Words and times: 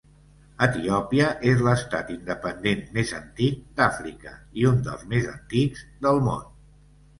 Etiòpia 0.67 1.27
és 1.51 1.61
l'estat 1.67 2.09
independent 2.13 2.81
més 2.97 3.13
antic 3.19 3.61
d'Àfrica 3.81 4.35
i 4.63 4.67
un 4.73 4.83
dels 4.91 5.07
més 5.15 5.31
antics 5.37 5.87
del 6.09 6.27
món. 6.31 6.45